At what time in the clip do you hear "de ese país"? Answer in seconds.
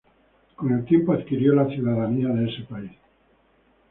2.29-2.91